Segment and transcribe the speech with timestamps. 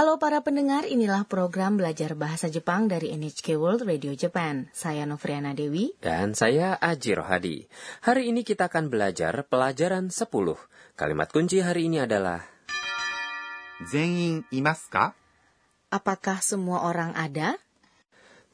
[0.00, 4.64] Halo para pendengar, inilah program belajar bahasa Jepang dari NHK World Radio Japan.
[4.72, 5.92] Saya Novriana Dewi.
[6.00, 7.68] Dan saya Aji Rohadi.
[8.08, 10.24] Hari ini kita akan belajar pelajaran 10.
[10.96, 12.40] Kalimat kunci hari ini adalah...
[13.92, 15.12] Zenin imasuka?
[15.92, 17.60] Apakah semua orang ada?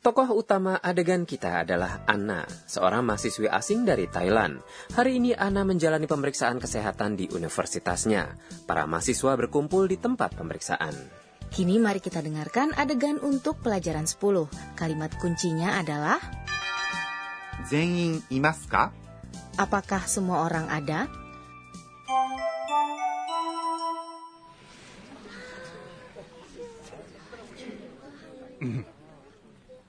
[0.03, 4.67] Tokoh utama adegan kita adalah Anna, seorang mahasiswi asing dari Thailand.
[4.98, 8.34] Hari ini Anna menjalani pemeriksaan kesehatan di universitasnya.
[8.67, 11.26] Para mahasiswa berkumpul di tempat pemeriksaan.
[11.55, 14.48] Kini mari kita dengarkan adegan untuk pelajaran 10.
[14.80, 16.20] Kalimat kuncinya adalah
[17.70, 18.91] 全員いますか
[19.58, 21.12] Apakah semua orang ada?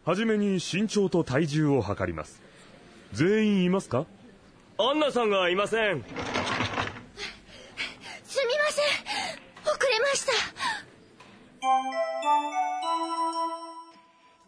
[0.04, 2.42] はじめに身長と体重を測ります
[3.12, 4.06] 全員いますか
[4.78, 6.02] アンナさんがいません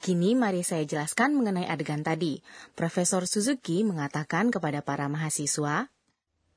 [0.08, 2.44] Kini mari saya jelaskan mengenai adegan tadi.
[2.76, 5.88] Profesor Suzuki mengatakan kepada para mahasiswa,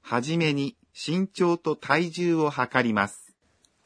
[0.03, 3.31] はじめに身長と体重を測ります。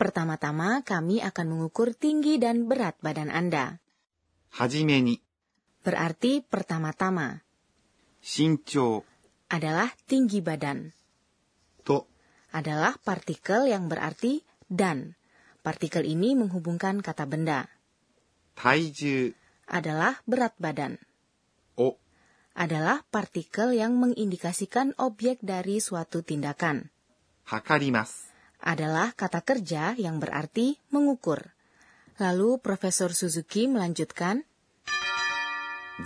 [0.02, 3.78] pertama-tama kami akan mengukur tinggi dan berat badan Anda.
[4.50, 5.22] はじめに
[5.86, 7.46] Berarti pertama-tama
[8.22, 9.06] 身長
[9.50, 10.94] adalah tinggi badan.
[11.86, 12.10] と
[12.50, 14.42] adalah partikel yang berarti
[14.74, 15.14] dan.
[15.62, 17.70] Partikel ini menghubungkan kata benda.
[18.58, 19.34] 体重
[19.67, 20.99] adalah berat badan.
[21.77, 21.99] O
[22.57, 26.89] adalah partikel yang mengindikasikan objek dari suatu tindakan.
[27.45, 28.33] Hakarimasu
[28.65, 31.53] adalah kata kerja yang berarti mengukur.
[32.17, 34.41] Lalu Profesor Suzuki melanjutkan,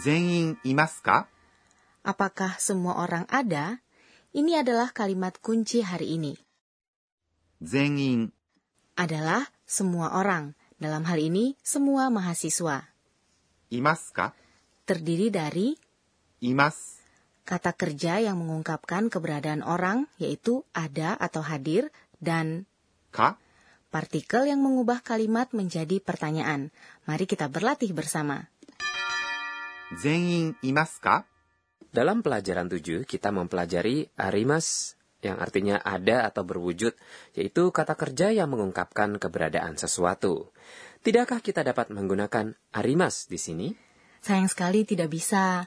[0.02, 1.30] Zenin imasu ka?
[2.02, 3.78] Apakah semua orang ada?
[4.34, 6.34] Ini adalah kalimat kunci hari ini.
[7.62, 8.34] Zenin
[8.98, 10.58] adalah semua orang.
[10.82, 12.89] Dalam hal ini, semua mahasiswa.
[13.70, 14.34] Imaska?
[14.82, 15.78] Terdiri dari
[16.42, 16.98] imas
[17.46, 21.90] kata kerja yang mengungkapkan keberadaan orang, yaitu ada atau hadir,
[22.22, 22.66] dan
[23.14, 23.38] ka,
[23.90, 26.70] partikel yang mengubah kalimat menjadi pertanyaan.
[27.06, 28.46] Mari kita berlatih bersama.
[29.98, 31.26] Zenin imaska?
[31.90, 36.94] Dalam pelajaran 7, kita mempelajari arimas yang artinya ada atau berwujud,
[37.34, 40.54] yaitu kata kerja yang mengungkapkan keberadaan sesuatu.
[41.00, 43.72] Tidakkah kita dapat menggunakan arimas di sini?
[44.20, 45.64] Sayang sekali tidak bisa.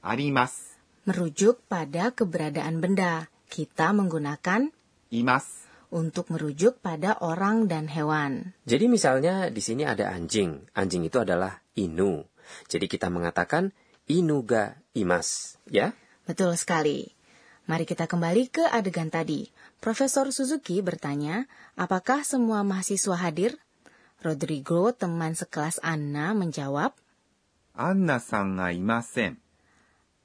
[0.00, 0.80] Arimas.
[1.04, 3.28] Merujuk pada keberadaan benda.
[3.52, 4.72] Kita menggunakan
[5.12, 8.56] imas untuk merujuk pada orang dan hewan.
[8.64, 10.64] Jadi misalnya di sini ada anjing.
[10.72, 12.24] Anjing itu adalah inu.
[12.64, 13.68] Jadi kita mengatakan
[14.08, 15.92] inuga imas, ya?
[16.24, 17.12] Betul sekali.
[17.68, 19.48] Mari kita kembali ke adegan tadi.
[19.84, 21.44] Profesor Suzuki bertanya,
[21.76, 23.60] apakah semua mahasiswa hadir?
[24.24, 26.96] Rodrigo, teman sekelas Anna, menjawab,
[27.74, 29.42] Anna-san ga imasen.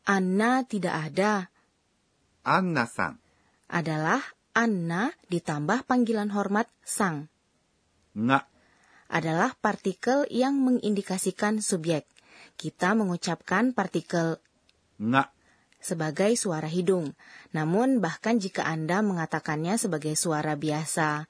[0.05, 1.49] Anna tidak ada.
[2.45, 3.17] Anna-san
[3.65, 4.21] adalah
[4.53, 7.27] Anna ditambah panggilan hormat sang.
[8.13, 8.45] Nga
[9.09, 12.05] adalah partikel yang mengindikasikan subjek.
[12.53, 14.37] Kita mengucapkan partikel
[15.01, 15.33] nga
[15.81, 17.17] sebagai suara hidung.
[17.49, 21.25] Namun bahkan jika Anda mengatakannya sebagai suara biasa,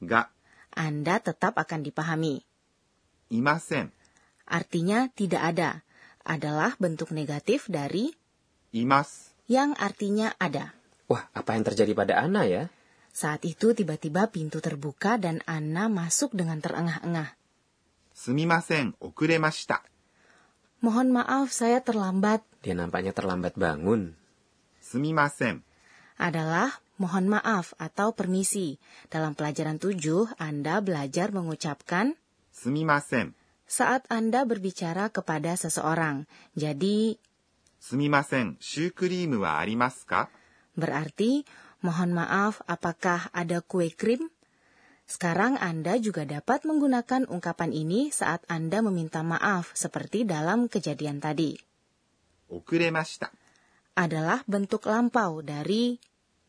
[0.00, 0.37] ngak.
[0.74, 2.44] Anda tetap akan dipahami.
[3.28, 3.92] Imasen.
[4.48, 5.70] Artinya tidak ada,
[6.24, 8.12] adalah bentuk negatif dari
[8.72, 10.76] imas yang artinya ada.
[11.08, 12.68] Wah, apa yang terjadi pada Ana ya?
[13.12, 17.32] Saat itu tiba-tiba pintu terbuka dan Ana masuk dengan terengah-engah.
[18.12, 19.80] Sumimasen, okuremashita.
[20.84, 22.44] Mohon maaf, saya terlambat.
[22.62, 24.14] Dia nampaknya terlambat bangun.
[24.78, 25.64] Sumimasen.
[26.20, 28.76] Adalah mohon maaf atau permisi.
[29.08, 32.18] Dalam pelajaran tujuh Anda belajar mengucapkan
[32.52, 33.38] sumimasen
[33.68, 36.24] saat Anda berbicara kepada seseorang.
[36.56, 37.20] Jadi,
[37.78, 38.56] sumimasen,
[39.36, 40.32] wa arimasu ka?
[40.72, 41.44] Berarti,
[41.84, 44.32] mohon maaf, apakah ada kue krim?
[45.08, 51.56] Sekarang Anda juga dapat menggunakan ungkapan ini saat Anda meminta maaf seperti dalam kejadian tadi.
[52.48, 53.28] Okuremashita
[53.96, 55.96] adalah bentuk lampau dari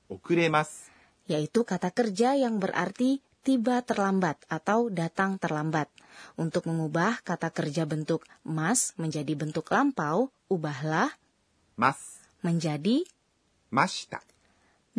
[0.08, 0.90] 遅れます。
[1.24, 5.88] yaitu kata kerja yang berarti tiba terlambat atau datang terlambat.
[6.36, 11.12] Untuk mengubah kata kerja bentuk mas menjadi bentuk lampau, ubahlah
[11.76, 12.22] ます。
[12.42, 13.04] menjadi
[13.70, 14.22] ました。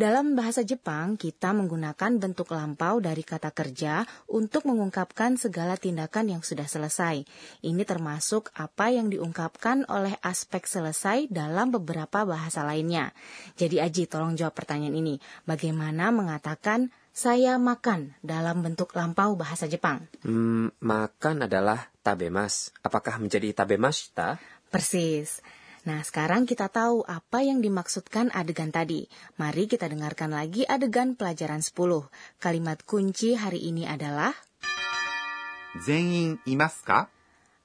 [0.01, 4.01] Dalam bahasa Jepang, kita menggunakan bentuk lampau dari kata kerja
[4.33, 7.21] untuk mengungkapkan segala tindakan yang sudah selesai.
[7.61, 13.13] Ini termasuk apa yang diungkapkan oleh aspek selesai dalam beberapa bahasa lainnya.
[13.53, 15.21] Jadi Aji, tolong jawab pertanyaan ini.
[15.45, 20.09] Bagaimana mengatakan saya makan dalam bentuk lampau bahasa Jepang.
[20.25, 22.73] Hmm, makan adalah tabemas.
[22.81, 24.41] Apakah menjadi tabemashita?
[24.73, 25.45] Persis.
[25.81, 29.09] Nah, sekarang kita tahu apa yang dimaksudkan adegan tadi.
[29.41, 32.05] Mari kita dengarkan lagi adegan pelajaran 10.
[32.37, 34.29] Kalimat kunci hari ini adalah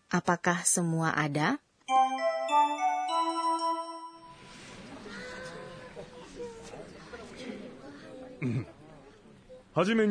[0.08, 1.60] Apakah semua ada?
[9.76, 10.08] Hajime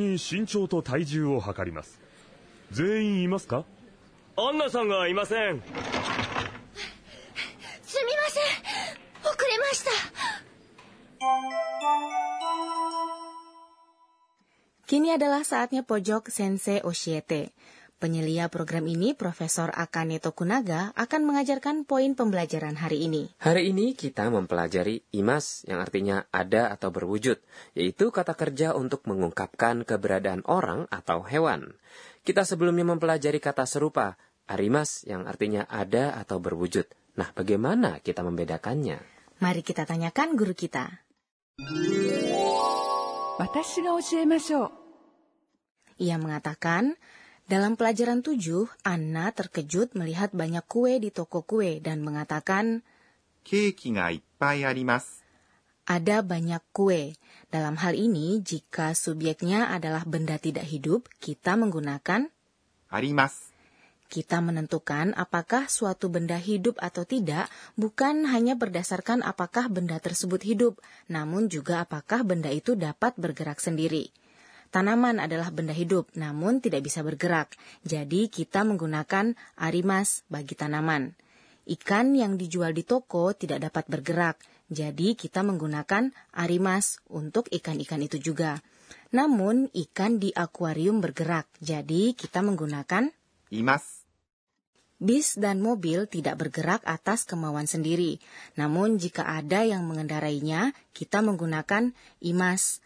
[14.86, 17.58] Kini adalah saatnya pojok Sensei Oshiete.
[17.98, 23.34] Penyelia program ini, Profesor Akane Tokunaga, akan mengajarkan poin pembelajaran hari ini.
[23.42, 27.42] Hari ini kita mempelajari imas yang artinya ada atau berwujud,
[27.74, 31.74] yaitu kata kerja untuk mengungkapkan keberadaan orang atau hewan.
[32.22, 36.86] Kita sebelumnya mempelajari kata serupa, arimas yang artinya ada atau berwujud.
[37.18, 39.02] Nah, bagaimana kita membedakannya?
[39.42, 40.94] Mari kita tanyakan guru kita.
[43.39, 44.71] 私が教えましょう
[46.01, 46.97] Ia mengatakan,
[47.45, 48.39] dalam pelajaran 7,
[48.89, 52.81] Anna terkejut melihat banyak kue di toko kue dan mengatakan,
[53.45, 55.25] ケーキがいっぱいあります。
[55.85, 57.19] ada banyak kue.
[57.51, 62.31] Dalam hal ini, jika subjeknya adalah benda tidak hidup, kita menggunakan
[62.89, 63.51] あります。
[64.06, 70.78] kita menentukan apakah suatu benda hidup atau tidak bukan hanya berdasarkan apakah benda tersebut hidup,
[71.10, 74.14] namun juga apakah benda itu dapat bergerak sendiri.
[74.70, 77.56] Tanaman adalah benda hidup, namun tidak bisa bergerak.
[77.88, 81.16] Jadi kita menggunakan arimas bagi tanaman.
[81.66, 84.38] Ikan yang dijual di toko tidak dapat bergerak,
[84.70, 88.62] jadi kita menggunakan arimas untuk ikan-ikan itu juga.
[89.16, 93.10] Namun ikan di akuarium bergerak, jadi kita menggunakan
[93.54, 94.06] imas.
[94.96, 98.24] Bis dan mobil tidak bergerak atas kemauan sendiri.
[98.56, 101.92] Namun jika ada yang mengendarainya, kita menggunakan
[102.24, 102.80] imas.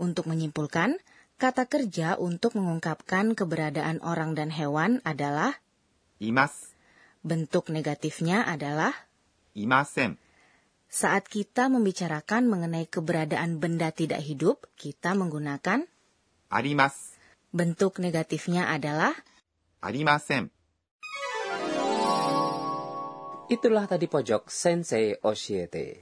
[0.00, 0.96] Untuk menyimpulkan,
[1.36, 5.60] kata kerja untuk mengungkapkan keberadaan orang dan hewan adalah
[6.16, 6.72] imas.
[7.20, 8.96] Bentuk negatifnya adalah
[9.52, 10.16] imasen.
[10.90, 15.86] Saat kita membicarakan mengenai keberadaan benda tidak hidup, kita menggunakan
[16.48, 17.14] arimas.
[17.54, 19.14] Bentuk negatifnya adalah
[19.81, 20.51] ありません。
[23.45, 26.01] Itulah tadi pojok Sensei Oshiete.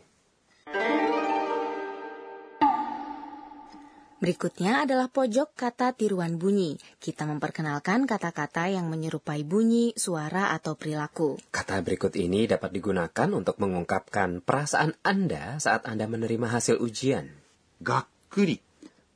[4.23, 6.79] Berikutnya adalah pojok kata tiruan bunyi.
[6.95, 11.35] Kita memperkenalkan kata-kata yang menyerupai bunyi, suara, atau perilaku.
[11.51, 17.43] Kata berikut ini dapat digunakan untuk mengungkapkan perasaan Anda saat Anda menerima hasil ujian.
[17.83, 18.61] がっくり。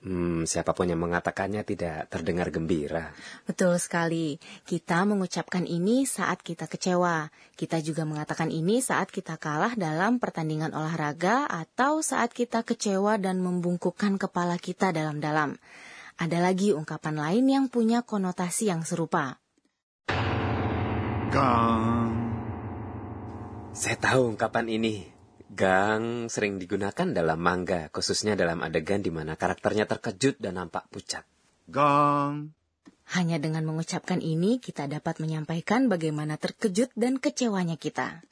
[0.02, 3.14] Hmm, siapa pun yang mengatakannya tidak terdengar gembira.
[3.46, 4.34] Betul sekali.
[4.66, 7.30] Kita mengucapkan ini saat kita kecewa.
[7.54, 13.38] Kita juga mengatakan ini saat kita kalah dalam pertandingan olahraga atau saat kita kecewa dan
[13.38, 15.54] membungkukkan kepala kita dalam-dalam.
[16.18, 19.42] Ada lagi ungkapan lain yang punya konotasi yang serupa.
[21.32, 22.22] ガーン。
[23.72, 25.11] Saya tahu ungkapan ini.
[25.52, 31.28] Gang sering digunakan dalam mangga khususnya dalam adegan di mana karakternya terkejut dan nampak pucat.
[31.68, 32.56] Gang.
[33.12, 38.24] Hanya dengan mengucapkan ini, kita dapat menyampaikan bagaimana terkejut dan kecewanya kita.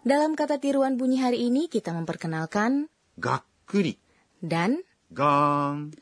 [0.00, 2.88] Dalam kata tiruan bunyi hari ini, kita memperkenalkan
[3.20, 4.00] gakuri
[4.40, 4.80] dan
[5.12, 5.92] gang.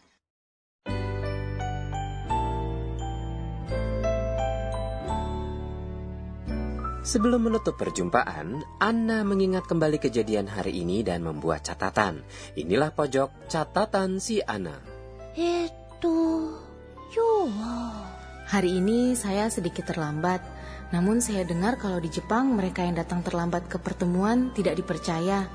[7.07, 12.27] Sebelum menutup perjumpaan, Anna mengingat kembali kejadian hari ini dan membuat catatan.
[12.59, 14.75] Inilah pojok catatan si Anna.
[15.39, 16.51] Itu,
[17.15, 17.47] ya yo.
[18.51, 20.43] Hari ini saya sedikit terlambat,
[20.91, 25.47] namun saya dengar kalau di Jepang mereka yang datang terlambat ke pertemuan tidak dipercaya.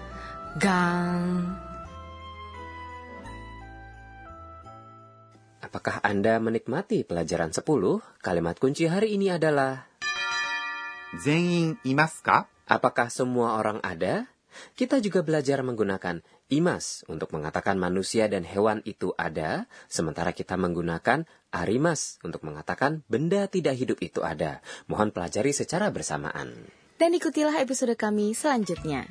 [0.56, 1.52] Gang.
[5.60, 7.60] Apakah Anda menikmati pelajaran 10?
[8.24, 9.91] Kalimat kunci hari ini adalah
[11.23, 14.27] 全員いますか Apakah semua orang ada?
[14.75, 21.29] Kita juga belajar menggunakan imas untuk mengatakan manusia dan hewan itu ada, sementara kita menggunakan
[21.55, 24.65] arimas untuk mengatakan benda tidak hidup itu ada.
[24.91, 26.69] Mohon pelajari secara bersamaan.
[26.97, 29.05] Dan ikutilah episode kami selanjutnya.